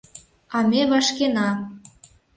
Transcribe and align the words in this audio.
А 0.57 0.57
ме 0.69 0.81
вашкена... 0.91 1.49